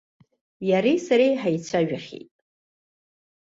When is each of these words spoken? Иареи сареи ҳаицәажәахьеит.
Иареи 0.69 0.99
сареи 1.05 1.39
ҳаицәажәахьеит. 1.41 2.29